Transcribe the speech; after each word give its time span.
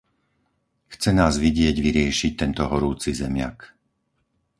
Chce 0.93 1.09
nás 1.21 1.33
vidieť 1.45 1.75
vyriešiť 1.85 2.31
tento 2.41 2.63
horúci 2.71 3.11
zemiak. 3.21 3.57